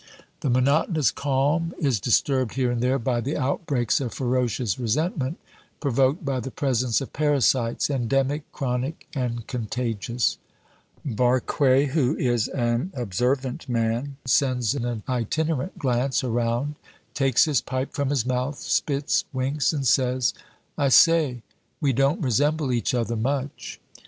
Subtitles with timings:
[0.39, 5.37] The monotonous calm is disturbed here and there by the outbreaks of ferocious resentment
[5.79, 10.39] provoked by the presence of parasites endemic, chronic, and contagious.
[11.05, 16.77] Barque, who is an observant man, sends an itinerant glance around,
[17.13, 20.33] takes his pipe from his mouth, spits, winks, and says
[20.79, 21.43] "I say,
[21.79, 23.79] we don't resemble each other much."